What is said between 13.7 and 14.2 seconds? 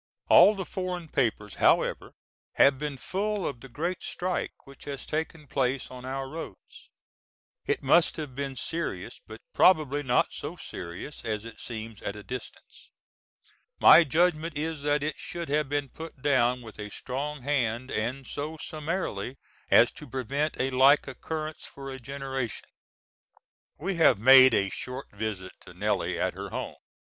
My